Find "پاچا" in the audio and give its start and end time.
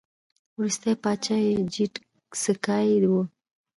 1.03-1.35